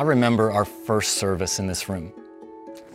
[0.00, 2.10] I remember our first service in this room.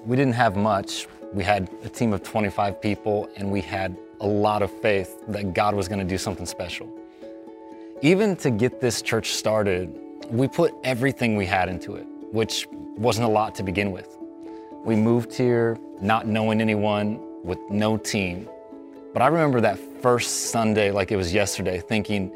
[0.07, 1.07] We didn't have much.
[1.33, 5.53] We had a team of 25 people, and we had a lot of faith that
[5.53, 6.91] God was going to do something special.
[8.01, 9.95] Even to get this church started,
[10.31, 14.17] we put everything we had into it, which wasn't a lot to begin with.
[14.83, 18.49] We moved here not knowing anyone, with no team.
[19.13, 22.31] But I remember that first Sunday like it was yesterday, thinking,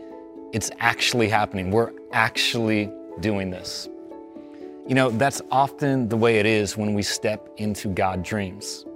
[0.54, 1.72] it's actually happening.
[1.72, 3.90] We're actually doing this.
[4.90, 8.88] You know, that's often the way it is when we step into God dreams.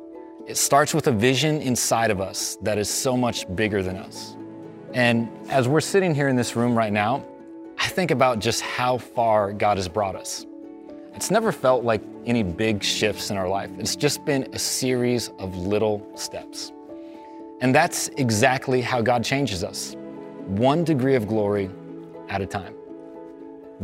[0.48, 4.36] It starts with a vision inside of us that is so much bigger than us.
[4.96, 7.24] And as we're sitting here in this room right now,
[7.78, 10.48] I think about just how far God has brought us.
[11.14, 13.70] It's never felt like any big shifts in our life.
[13.78, 16.72] It's just been a series of little steps.
[17.62, 19.95] And that's exactly how God changes us,
[20.48, 21.70] one degree of glory
[22.30, 22.73] at a time.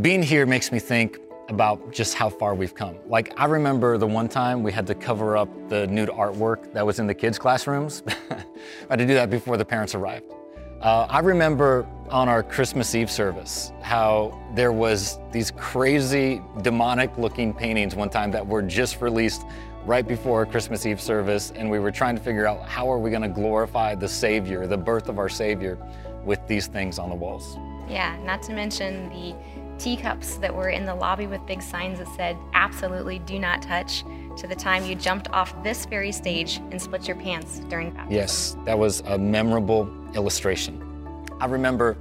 [0.01, 2.95] Being here makes me think about just how far we've come.
[3.07, 6.85] Like, I remember the one time we had to cover up the nude artwork that
[6.85, 8.03] was in the kids' classrooms.
[8.07, 8.43] I
[8.89, 10.31] had to do that before the parents arrived.
[10.81, 17.53] Uh, I remember on our Christmas Eve service how there was these crazy demonic looking
[17.53, 19.43] paintings one time that were just released
[19.85, 23.09] right before Christmas Eve service and we were trying to figure out how are we
[23.09, 25.77] going to glorify the Savior, the birth of our Savior
[26.23, 27.57] with these things on the walls.
[27.89, 29.35] Yeah, not to mention the
[29.79, 34.03] teacups that were in the lobby with big signs that said absolutely do not touch
[34.37, 38.15] to the time you jumped off this very stage and split your pants during baptism.
[38.15, 40.85] Yes, that was a memorable illustration.
[41.39, 41.97] I remember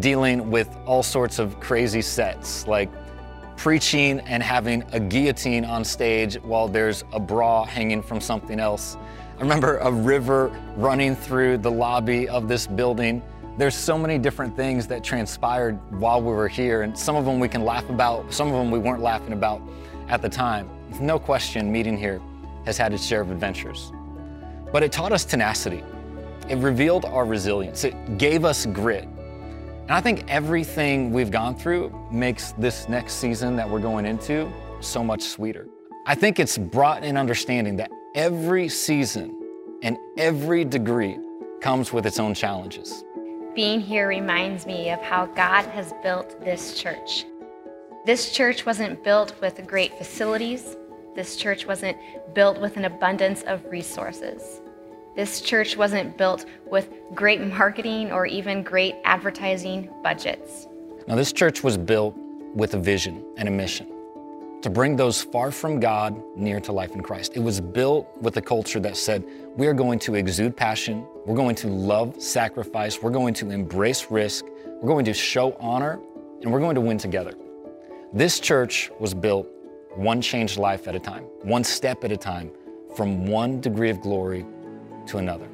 [0.00, 2.90] dealing with all sorts of crazy sets, like
[3.56, 8.96] preaching and having a guillotine on stage while there's a bra hanging from something else.
[9.38, 13.22] I remember a river running through the lobby of this building.
[13.58, 17.40] There's so many different things that transpired while we were here, and some of them
[17.40, 19.62] we can laugh about, some of them we weren't laughing about
[20.08, 20.68] at the time.
[21.00, 22.20] No question, meeting here
[22.66, 23.92] has had its share of adventures.
[24.72, 25.82] But it taught us tenacity.
[26.50, 27.84] It revealed our resilience.
[27.84, 29.04] It gave us grit.
[29.04, 34.52] And I think everything we've gone through makes this next season that we're going into
[34.80, 35.66] so much sweeter.
[36.04, 39.34] I think it's brought an understanding that every season
[39.82, 41.18] and every degree
[41.62, 43.02] comes with its own challenges.
[43.56, 47.24] Being here reminds me of how God has built this church.
[48.04, 50.76] This church wasn't built with great facilities.
[51.14, 51.96] This church wasn't
[52.34, 54.60] built with an abundance of resources.
[55.16, 60.66] This church wasn't built with great marketing or even great advertising budgets.
[61.08, 62.14] Now, this church was built
[62.54, 63.86] with a vision and a mission
[64.60, 67.32] to bring those far from God near to life in Christ.
[67.34, 69.24] It was built with a culture that said,
[69.56, 74.12] we are going to exude passion, we're going to love sacrifice, we're going to embrace
[74.12, 74.44] risk,
[74.80, 75.98] we're going to show honor,
[76.40, 77.34] and we're going to win together.
[78.12, 79.48] This church was built
[79.96, 82.52] one changed life at a time, one step at a time,
[82.94, 84.46] from one degree of glory
[85.06, 85.48] to another.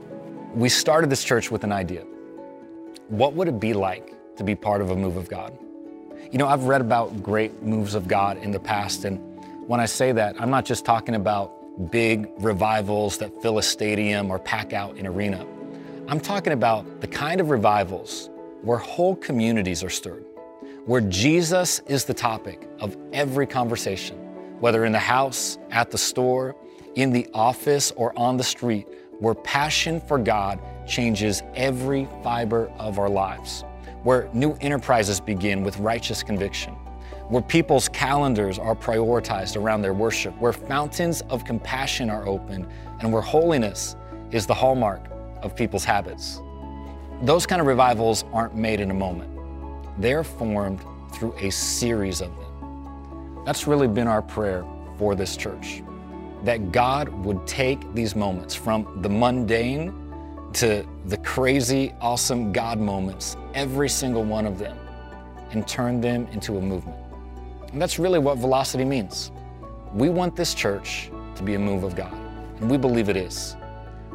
[0.55, 2.03] We started this church with an idea.
[3.09, 5.59] What would it be like to be part of a move of God?
[6.31, 9.19] You know, I've read about great moves of God in the past, and
[9.67, 14.31] when I say that, I'm not just talking about big revivals that fill a stadium
[14.31, 15.47] or pack out an arena.
[16.13, 18.29] I'm talking about the kind of revivals
[18.61, 20.27] where whole communities are stirred,
[20.85, 24.19] where Jesus is the topic of every conversation,
[24.61, 26.55] whether in the house, at the store,
[26.97, 28.87] in the office, or on the street
[29.21, 33.65] where passion for God changes every fiber of our lives,
[34.03, 36.75] where new enterprises begin with righteous conviction,
[37.31, 42.69] where people's calendars are prioritized around their worship, where fountains of compassion are opened,
[43.01, 43.97] and where holiness
[44.31, 45.12] is the hallmark
[45.43, 46.41] of people's habits.
[47.23, 49.31] Those kind of revivals aren't made in a moment.
[49.99, 53.45] They're formed through a series of them.
[53.45, 54.65] That's really been our prayer
[54.97, 55.83] for this church
[56.45, 59.93] that God would take these moments from the mundane
[60.55, 64.77] to the crazy, awesome God moments, every single one of them,
[65.53, 66.99] and turn them into a movement.
[67.73, 69.31] And that's really what velocity means.
[69.95, 72.13] We want this church to be a move of God,
[72.59, 73.57] and we believe it is.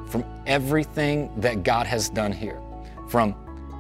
[0.08, 2.60] From everything that God has done here,
[3.10, 3.36] from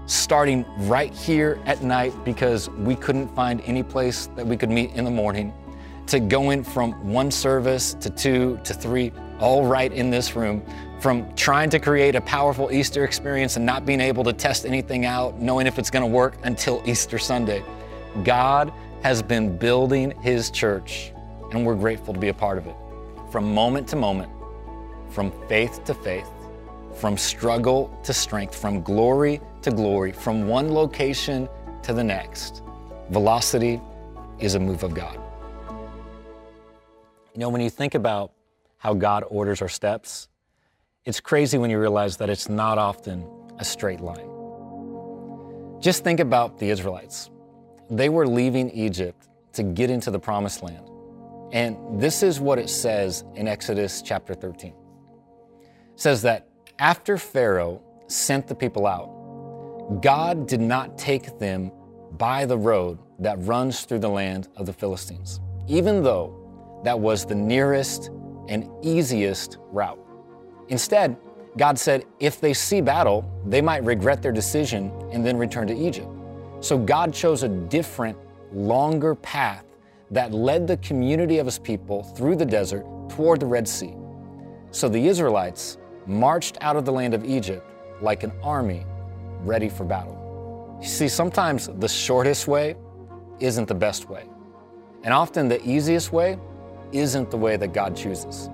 [0.07, 4.91] starting right here at night because we couldn't find any place that we could meet
[4.94, 5.53] in the morning
[6.07, 10.63] to going from one service to two to three, all right in this room,
[11.01, 15.06] from trying to create a powerful Easter experience and not being able to test anything
[15.06, 17.63] out, knowing if it's going to work until Easter Sunday.
[18.24, 18.71] God
[19.03, 21.12] has been building His church,
[21.51, 22.75] and we're grateful to be a part of it.
[23.29, 24.31] From moment to moment,
[25.09, 26.30] from faith to faith,
[26.95, 31.48] from struggle to strength, from glory to glory, from one location
[31.83, 32.63] to the next.
[33.09, 33.81] Velocity
[34.39, 35.19] is a move of God.
[37.33, 38.31] You know, when you think about
[38.77, 40.27] how God orders our steps,
[41.06, 43.25] it's crazy when you realize that it's not often
[43.60, 44.30] a straight line.
[45.80, 47.30] Just think about the Israelites.
[47.89, 50.89] They were leaving Egypt to get into the promised land.
[51.53, 54.74] And this is what it says in Exodus chapter 13.
[55.98, 56.48] Says that
[56.78, 61.72] after Pharaoh sent the people out, God did not take them
[62.20, 67.26] by the road that runs through the land of the Philistines, even though that was
[67.26, 68.12] the nearest
[68.48, 70.00] and easiest route.
[70.70, 71.18] Instead,
[71.58, 75.76] God said if they see battle, they might regret their decision and then return to
[75.76, 76.08] Egypt.
[76.60, 78.16] So God chose a different,
[78.54, 79.66] longer path
[80.12, 83.96] that led the community of his people through the desert toward the Red Sea.
[84.70, 87.65] So the Israelites marched out of the land of Egypt
[88.01, 88.86] like an army
[89.42, 90.77] ready for battle.
[90.81, 92.75] You see, sometimes the shortest way
[93.39, 94.25] isn't the best way.
[95.04, 96.38] And often the easiest way
[96.92, 98.50] isn't the way that God chooses.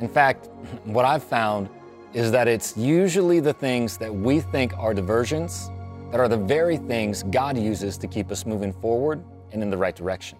[0.00, 0.46] In fact,
[0.84, 1.68] what I've found
[2.12, 5.70] is that it's usually the things that we think are diversions
[6.10, 9.76] that are the very things God uses to keep us moving forward and in the
[9.76, 10.38] right direction.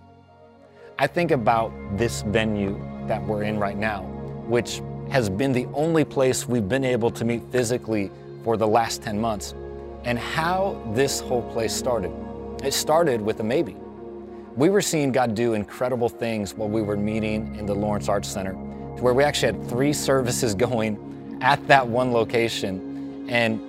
[0.98, 4.02] I think about this venue that we're in right now,
[4.46, 4.82] which
[5.12, 8.11] has been the only place we've been able to meet physically
[8.43, 9.55] for the last 10 months,
[10.05, 12.11] and how this whole place started.
[12.64, 13.76] It started with a maybe.
[14.56, 18.26] We were seeing God do incredible things while we were meeting in the Lawrence Arts
[18.26, 23.61] Center, to where we actually had three services going at that one location, and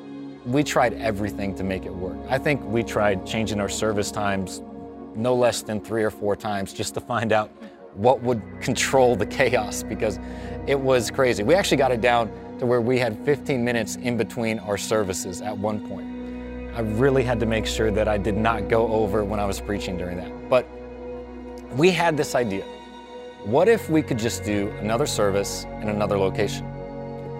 [0.45, 2.15] we tried everything to make it work.
[2.29, 4.61] I think we tried changing our service times
[5.13, 7.51] no less than three or four times just to find out
[7.95, 10.19] what would control the chaos because
[10.67, 11.43] it was crazy.
[11.43, 15.41] We actually got it down to where we had 15 minutes in between our services
[15.41, 16.07] at one point.
[16.75, 19.61] I really had to make sure that I did not go over when I was
[19.61, 20.49] preaching during that.
[20.49, 20.67] But
[21.75, 22.65] we had this idea.
[23.43, 26.69] What if we could just do another service in another location?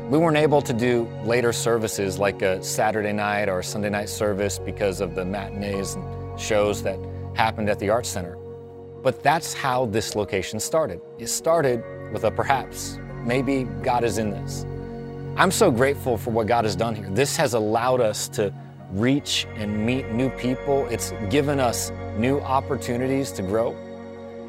[0.10, 4.60] We weren't able to do later services like a Saturday night or Sunday night service
[4.60, 7.00] because of the matinees and shows that
[7.36, 8.38] happened at the Arts Center.
[9.04, 11.02] But that's how this location started.
[11.20, 11.84] It started
[12.14, 12.98] with a perhaps.
[13.26, 14.66] Maybe God is in this.
[15.36, 17.10] I'm so grateful for what God has done here.
[17.10, 18.54] This has allowed us to
[18.92, 20.88] reach and meet new people.
[20.88, 23.74] It's given us new opportunities to grow.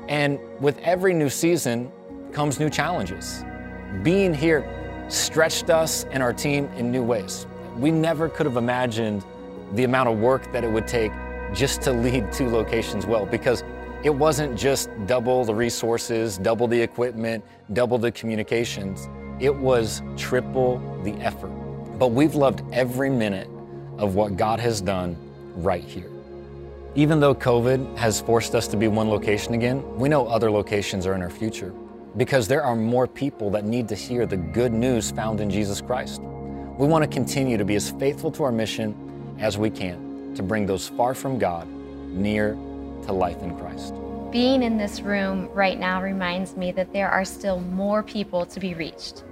[0.09, 1.91] And with every new season
[2.33, 3.43] comes new challenges.
[4.03, 4.65] Being here
[5.09, 7.47] stretched us and our team in new ways.
[7.77, 9.25] We never could have imagined
[9.73, 11.11] the amount of work that it would take
[11.55, 13.65] just to lead two locations well because
[14.05, 17.43] it wasn't just double the resources, double the equipment,
[17.73, 19.09] double the communications.
[19.41, 21.49] It was triple the effort.
[21.99, 23.49] But we've loved every minute
[23.97, 25.17] of what God has done
[25.57, 26.11] right here.
[26.95, 31.07] Even though COVID has forced us to be one location again, we know other locations
[31.07, 31.73] are in our future
[32.19, 35.81] because there are more people that need to hear the good news found in Jesus
[35.81, 36.21] Christ.
[36.79, 40.43] We want to continue to be as faithful to our mission as we can to
[40.43, 42.55] bring those far from God near
[43.07, 43.95] to life in Christ.
[44.31, 48.59] Being in this room right now reminds me that there are still more people to
[48.59, 49.23] be reached.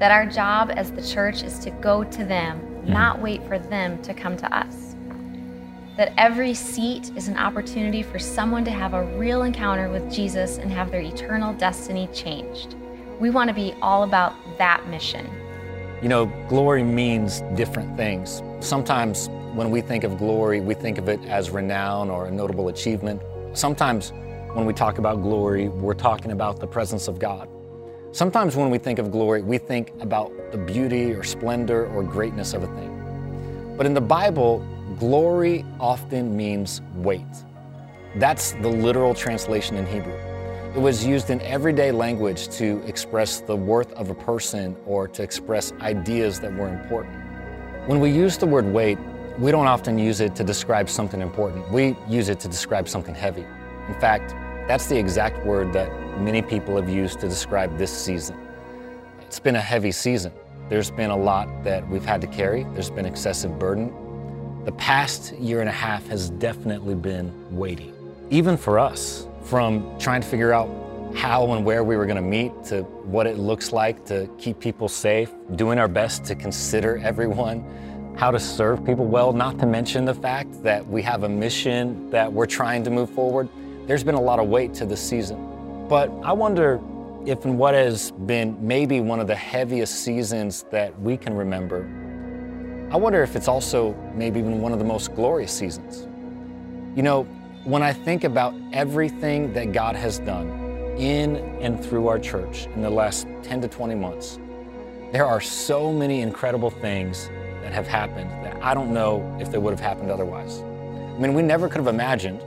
[0.00, 2.88] That our job as the church is to go to them, mm.
[2.88, 4.96] not wait for them to come to us.
[5.96, 10.58] That every seat is an opportunity for someone to have a real encounter with Jesus
[10.58, 12.76] and have their eternal destiny changed.
[13.20, 15.28] We want to be all about that mission.
[16.00, 18.42] You know, glory means different things.
[18.60, 22.68] Sometimes when we think of glory, we think of it as renown or a notable
[22.68, 23.20] achievement.
[23.54, 24.12] Sometimes
[24.52, 27.48] when we talk about glory, we're talking about the presence of God.
[28.12, 32.54] Sometimes when we think of glory, we think about the beauty or splendor or greatness
[32.54, 33.74] of a thing.
[33.76, 34.64] But in the Bible,
[34.96, 37.26] glory often means weight.
[38.14, 40.14] That's the literal translation in Hebrew.
[40.76, 45.22] It was used in everyday language to express the worth of a person or to
[45.24, 47.16] express ideas that were important.
[47.88, 48.98] When we use the word weight,
[49.38, 51.70] we don't often use it to describe something important.
[51.70, 53.46] We use it to describe something heavy.
[53.86, 54.34] In fact,
[54.66, 58.36] that's the exact word that many people have used to describe this season.
[59.22, 60.32] It's been a heavy season.
[60.68, 62.64] There's been a lot that we've had to carry.
[62.74, 63.92] There's been excessive burden.
[64.64, 67.92] The past year and a half has definitely been weighty.
[68.30, 70.68] Even for us, from trying to figure out
[71.14, 74.58] how and where we were going to meet to what it looks like to keep
[74.58, 77.64] people safe, doing our best to consider everyone,
[78.18, 82.10] how to serve people well, not to mention the fact that we have a mission
[82.10, 83.48] that we're trying to move forward.
[83.86, 85.86] There's been a lot of weight to this season.
[85.88, 86.80] But I wonder
[87.24, 91.88] if in what has been maybe one of the heaviest seasons that we can remember,
[92.90, 96.08] I wonder if it's also maybe even one of the most glorious seasons.
[96.96, 97.22] You know,
[97.62, 100.48] when I think about everything that God has done,
[100.98, 104.40] in and through our church in the last 10 to 20 months,
[105.12, 107.30] there are so many incredible things
[107.68, 110.60] that have happened that I don't know if they would have happened otherwise.
[110.60, 112.40] I mean, we never could have imagined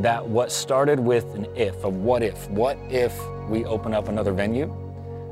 [0.00, 3.12] that what started with an if, a what if, what if
[3.48, 4.72] we open up another venue,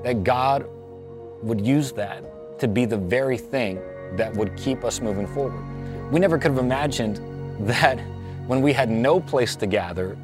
[0.02, 0.66] that God
[1.40, 3.80] would use that to be the very thing
[4.16, 5.62] that would keep us moving forward.
[6.11, 7.21] We never could have imagined
[7.61, 8.00] that
[8.49, 10.18] when we had no place to gather,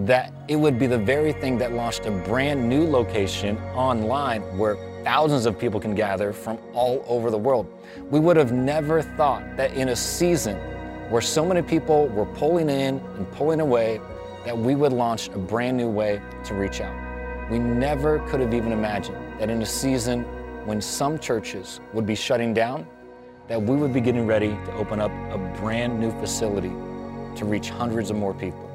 [0.00, 4.76] that it would be the very thing that launched a brand new location online where
[5.04, 7.66] thousands of people can gather from all over the world.
[8.10, 10.56] We would have never thought that in a season
[11.10, 14.00] where so many people were pulling in and pulling away,
[14.44, 16.94] that we would launch a brand new way to reach out.
[17.50, 20.22] We never could have even imagined that in a season
[20.66, 22.86] when some churches would be shutting down,
[23.48, 26.72] that we would be getting ready to open up a brand new facility
[27.36, 28.68] to reach hundreds of more people.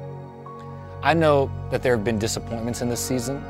[1.02, 3.42] I know that there have been disappointments in this season,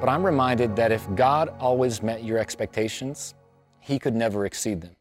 [0.00, 3.34] but I'm reminded that if God always met your expectations,
[3.80, 4.96] He could never exceed them.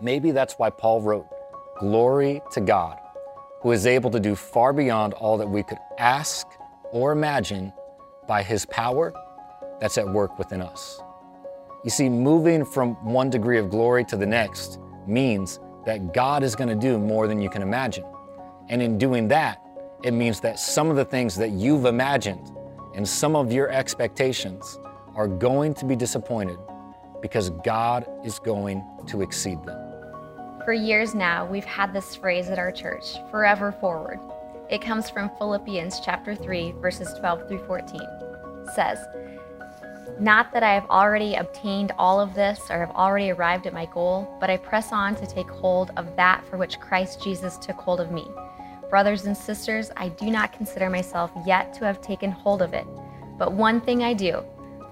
[0.00, 1.26] Maybe that's why Paul wrote,
[1.78, 2.98] Glory to God,
[3.60, 6.46] who is able to do far beyond all that we could ask
[6.90, 7.70] or imagine
[8.26, 9.12] by His power
[9.78, 11.00] that's at work within us.
[11.84, 16.54] You see, moving from one degree of glory to the next means that God is
[16.54, 18.04] going to do more than you can imagine.
[18.68, 19.60] And in doing that,
[20.02, 22.52] it means that some of the things that you've imagined
[22.94, 24.78] and some of your expectations
[25.14, 26.58] are going to be disappointed
[27.20, 29.78] because God is going to exceed them.
[30.64, 34.20] For years now, we've had this phrase at our church, forever forward.
[34.68, 38.00] It comes from Philippians chapter 3, verses 12 through 14.
[38.00, 38.98] It says,
[40.20, 43.86] Not that I have already obtained all of this or have already arrived at my
[43.86, 47.76] goal, but I press on to take hold of that for which Christ Jesus took
[47.76, 48.26] hold of me.
[48.90, 52.84] Brothers and sisters, I do not consider myself yet to have taken hold of it.
[53.38, 54.44] But one thing I do,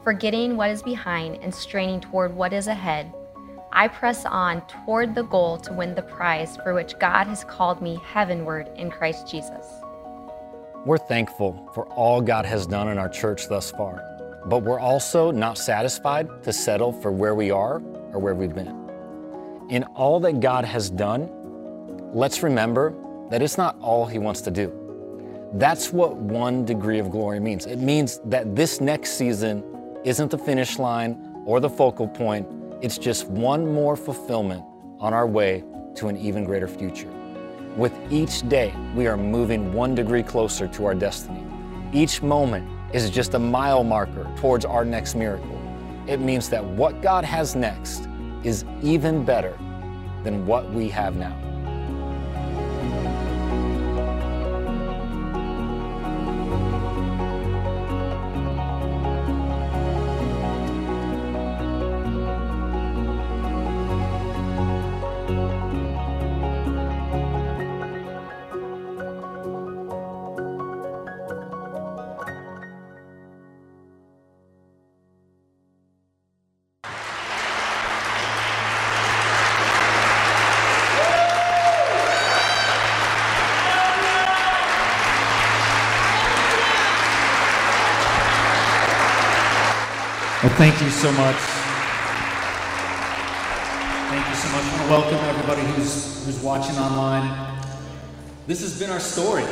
[0.04, 3.12] forgetting what is behind and straining toward what is ahead,
[3.72, 7.82] I press on toward the goal to win the prize for which God has called
[7.82, 9.66] me heavenward in Christ Jesus.
[10.86, 14.00] We're thankful for all God has done in our church thus far,
[14.46, 18.88] but we're also not satisfied to settle for where we are or where we've been.
[19.70, 21.28] In all that God has done,
[22.14, 22.94] let's remember
[23.30, 24.72] that it's not all He wants to do.
[25.54, 27.66] That's what one degree of glory means.
[27.66, 29.64] It means that this next season
[30.04, 32.46] isn't the finish line or the focal point,
[32.82, 34.62] it's just one more fulfillment
[35.00, 35.64] on our way
[35.96, 37.10] to an even greater future.
[37.76, 41.44] With each day, we are moving one degree closer to our destiny.
[41.92, 45.58] Each moment is just a mile marker towards our next miracle.
[46.06, 48.08] It means that what God has next
[48.44, 49.56] is even better
[50.24, 51.47] than what we have now.
[90.58, 91.36] Thank you so much.
[94.10, 94.64] Thank you so much.
[94.64, 97.56] I want to welcome everybody who's, who's watching online.
[98.48, 99.44] This has been our story.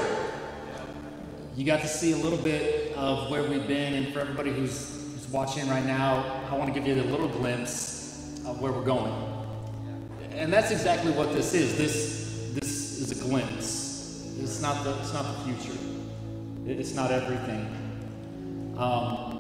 [1.54, 5.00] You got to see a little bit of where we've been, and for everybody who's,
[5.12, 8.82] who's watching right now, I want to give you a little glimpse of where we're
[8.82, 9.14] going.
[10.32, 11.78] And that's exactly what this is.
[11.78, 14.28] This, this is a glimpse.
[14.40, 15.78] It's not the, it's not the future.
[16.66, 18.74] It's not everything.
[18.76, 19.35] Um,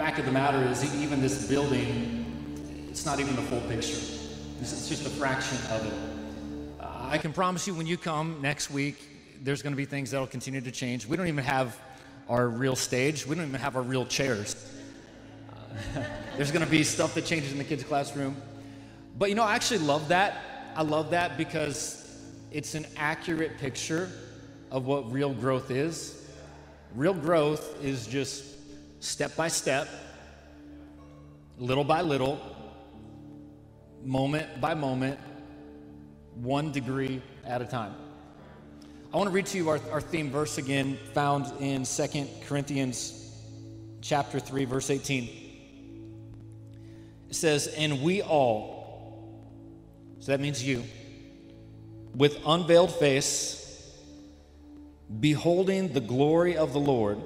[0.00, 3.98] fact of the matter is, even this building, it's not even the full picture.
[4.58, 5.92] It's just a fraction of it.
[6.80, 8.96] Uh, I can promise you when you come next week,
[9.42, 11.06] there's going to be things that will continue to change.
[11.06, 11.78] We don't even have
[12.30, 14.56] our real stage, we don't even have our real chairs.
[15.50, 16.02] Uh,
[16.38, 18.36] there's going to be stuff that changes in the kids' classroom.
[19.18, 20.38] But you know, I actually love that.
[20.76, 24.08] I love that because it's an accurate picture
[24.70, 26.26] of what real growth is.
[26.94, 28.50] Real growth is just
[29.00, 29.88] step by step,
[31.58, 32.38] little by little,
[34.04, 35.18] moment by moment,
[36.34, 37.94] one degree at a time.
[39.12, 43.34] I want to read to you our, our theme verse again, found in Second Corinthians
[44.02, 45.24] chapter 3, verse 18.
[47.28, 49.42] It says, And we all,
[50.20, 50.84] so that means you,
[52.14, 53.96] with unveiled face,
[55.18, 57.20] beholding the glory of the Lord,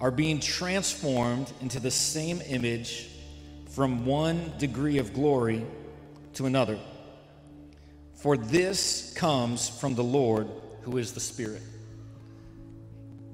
[0.00, 3.08] are being transformed into the same image
[3.70, 5.64] from one degree of glory
[6.34, 6.78] to another.
[8.14, 10.48] For this comes from the Lord
[10.82, 11.62] who is the Spirit.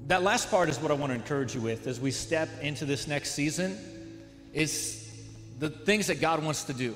[0.07, 2.85] That last part is what I want to encourage you with as we step into
[2.85, 3.77] this next season
[4.53, 5.01] is
[5.57, 6.95] the things that God wants to do,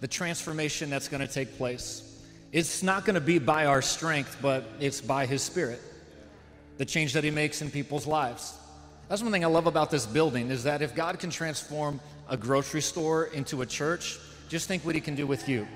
[0.00, 2.08] the transformation that's going to take place.
[2.52, 5.80] It's not going to be by our strength, but it's by His Spirit.
[6.76, 8.54] The change that He makes in people's lives.
[9.12, 12.00] That's one thing I love about this building is that if God can transform
[12.30, 15.68] a grocery store into a church, just think what He can do with you.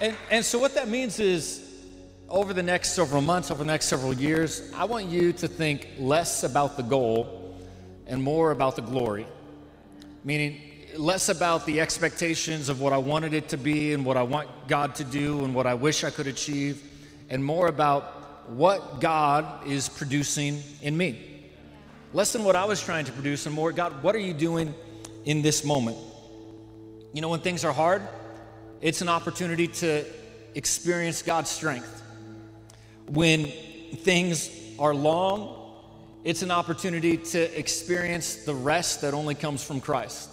[0.00, 1.68] And, and so, what that means is,
[2.28, 5.88] over the next several months, over the next several years, I want you to think
[5.98, 7.58] less about the goal
[8.06, 9.26] and more about the glory.
[10.22, 14.22] Meaning, less about the expectations of what I wanted it to be and what I
[14.22, 16.82] want God to do and what I wish I could achieve,
[17.30, 21.50] and more about what God is producing in me.
[22.12, 24.74] Less than what I was trying to produce, and more, God, what are you doing
[25.24, 25.96] in this moment?
[27.14, 28.02] You know, when things are hard,
[28.80, 30.04] it's an opportunity to
[30.54, 32.02] experience God's strength.
[33.08, 35.58] When things are long,
[36.24, 40.31] it's an opportunity to experience the rest that only comes from Christ.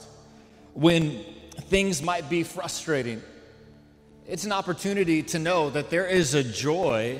[0.73, 1.23] When
[1.67, 3.21] things might be frustrating,
[4.27, 7.19] it's an opportunity to know that there is a joy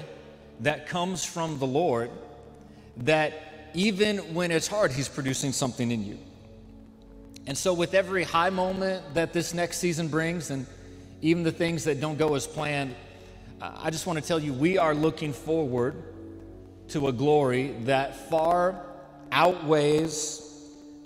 [0.62, 2.12] that comes from the Lord
[2.98, 3.34] that
[3.74, 6.20] even when it's hard, He's producing something in you.
[7.48, 10.68] And so, with every high moment that this next season brings, and
[11.22, 12.96] even the things that don't go as planned,
[13.62, 15.96] uh, I just want to tell you we are looking forward
[16.90, 18.86] to a glory that far
[19.32, 20.46] outweighs,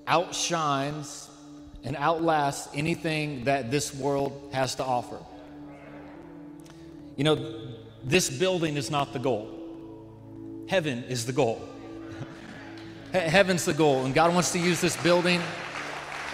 [0.08, 1.30] outshines,
[1.84, 5.18] and outlasts anything that this world has to offer.
[7.16, 7.62] You know,
[8.04, 9.50] this building is not the goal,
[10.68, 11.62] heaven is the goal.
[13.12, 15.40] Heaven's the goal, and God wants to use this building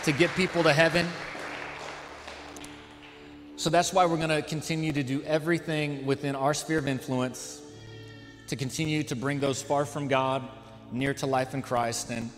[0.04, 1.06] to get people to heaven.
[3.58, 7.62] So that's why we're going to continue to do everything within our sphere of influence
[8.48, 10.48] to continue to bring those far from God
[10.94, 12.10] near to life in Christ.
[12.10, 12.32] And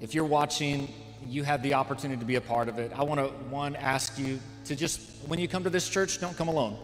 [0.00, 0.88] if you're watching,
[1.26, 2.92] you have the opportunity to be a part of it.
[2.94, 6.36] I want to, one, ask you to just, when you come to this church, don't
[6.36, 6.76] come alone.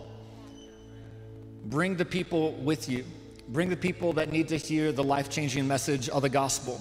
[1.66, 3.04] Bring the people with you,
[3.48, 6.80] bring the people that need to hear the life changing message of the gospel.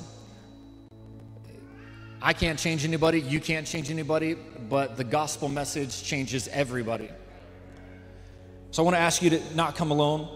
[2.21, 4.35] I can't change anybody, you can't change anybody,
[4.69, 7.09] but the gospel message changes everybody.
[8.71, 10.27] So I want to ask you to not come alone.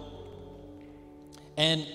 [1.58, 1.86] And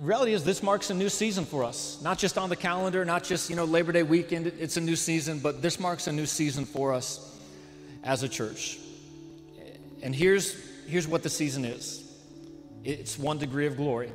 [0.00, 2.00] reality is this marks a new season for us.
[2.02, 4.96] Not just on the calendar, not just, you know, Labor Day weekend, it's a new
[4.96, 7.40] season, but this marks a new season for us
[8.02, 8.78] as a church.
[10.02, 10.54] And here's
[10.86, 12.02] here's what the season is.
[12.84, 14.12] It's one degree of glory.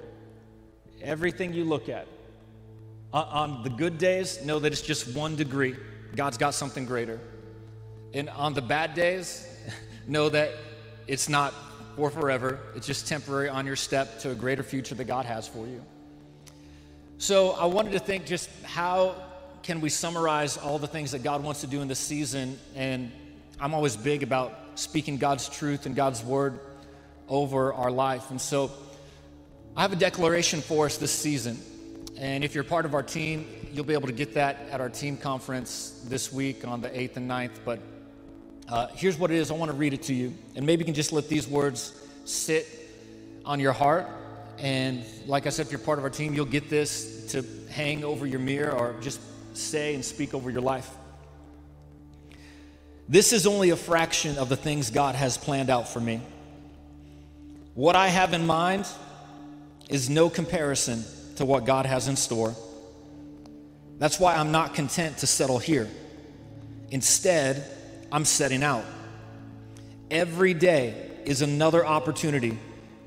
[1.02, 2.08] Everything you look at,
[3.14, 5.76] uh, on the good days, know that it's just one degree.
[6.16, 7.20] God's got something greater.
[8.14, 9.48] And on the bad days,
[10.08, 10.52] know that
[11.08, 11.54] it's not
[11.96, 15.48] for forever, it's just temporary on your step to a greater future that God has
[15.48, 15.84] for you.
[17.18, 19.16] So I wanted to think just how
[19.64, 22.58] can we summarize all the things that God wants to do in this season?
[22.76, 23.12] And
[23.60, 26.60] I'm always big about speaking God's truth and God's word
[27.28, 28.32] over our life.
[28.32, 28.72] And so
[29.76, 31.58] I have a declaration for us this season.
[32.18, 34.90] And if you're part of our team, you'll be able to get that at our
[34.90, 37.60] team conference this week on the 8th and 9th.
[37.64, 37.80] But
[38.70, 40.34] uh, here's what it is I want to read it to you.
[40.56, 41.94] And maybe you can just let these words
[42.26, 42.68] sit
[43.44, 44.08] on your heart.
[44.60, 48.04] And like I said, if you're part of our team, you'll get this to hang
[48.04, 49.20] over your mirror or just
[49.58, 50.90] say and speak over your life.
[53.08, 56.22] This is only a fraction of the things God has planned out for me.
[57.74, 58.86] What I have in mind
[59.90, 61.04] is no comparison
[61.38, 62.54] to what God has in store.
[63.98, 65.90] That's why I'm not content to settle here.
[66.92, 67.66] Instead,
[68.12, 68.86] I'm setting out.
[70.10, 72.58] Every day is another opportunity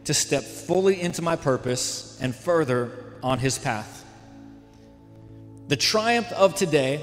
[0.04, 4.04] to step fully into my purpose and further on His path.
[5.68, 7.00] The triumph of today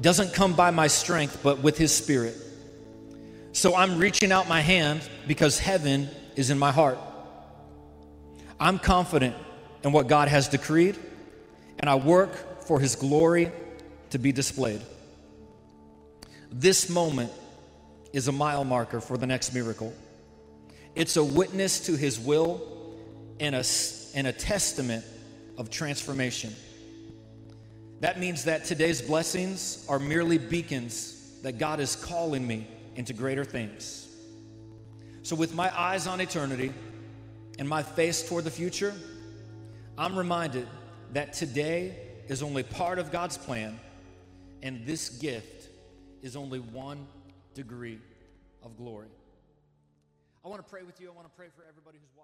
[0.00, 2.36] doesn't come by my strength, but with His Spirit.
[3.52, 6.98] So I'm reaching out my hand because heaven is in my heart.
[8.58, 9.34] I'm confident
[9.82, 10.96] in what God has decreed,
[11.78, 13.50] and I work for His glory
[14.10, 14.82] to be displayed.
[16.52, 17.32] This moment
[18.12, 19.94] is a mile marker for the next miracle.
[20.94, 22.60] It's a witness to His will
[23.38, 23.64] and a,
[24.14, 25.04] and a testament
[25.56, 26.54] of transformation.
[28.00, 33.44] That means that today's blessings are merely beacons that God is calling me into greater
[33.44, 34.08] things.
[35.22, 36.72] So, with my eyes on eternity
[37.58, 38.94] and my face toward the future,
[39.96, 40.66] I'm reminded
[41.12, 43.78] that today is only part of God's plan,
[44.62, 45.59] and this gift
[46.22, 47.06] is only one
[47.54, 47.98] degree
[48.62, 49.08] of glory.
[50.44, 51.08] I want to pray with you.
[51.08, 52.19] I want to pray for everybody who's watching.